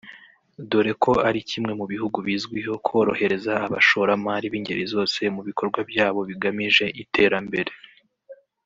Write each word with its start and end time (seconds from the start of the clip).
dore 0.69 0.93
ko 1.03 1.11
ari 1.27 1.39
kimwe 1.49 1.71
mu 1.79 1.85
bihugu 1.91 2.17
bizwiho 2.27 2.73
korohereza 2.87 3.53
abashoramari 3.65 4.45
b’ingeri 4.51 4.83
zose 4.93 5.19
mu 5.35 5.41
bikorwa 5.47 5.79
byabo 5.89 6.19
bigamije 6.29 6.85
iterambere 7.03 7.71